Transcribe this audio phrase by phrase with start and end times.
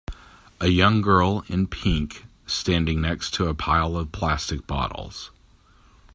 [0.59, 5.29] A young girl in pink standing next to a pile of plastic bottles.